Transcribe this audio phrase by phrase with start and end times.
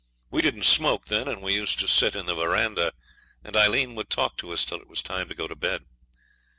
[0.31, 2.91] We didn't smoke then, and we used to sit in the verandah,
[3.43, 5.85] and Aileen would talk to us till it was time to go to bed.